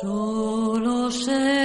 [0.00, 1.57] Solo sé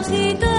[0.00, 0.49] Diosito.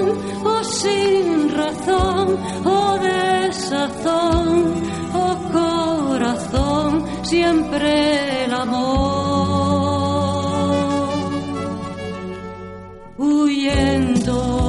[0.00, 4.74] razón o sin razón o desazón
[5.14, 9.60] o corazón, siempre el amor
[13.18, 14.59] huyendo.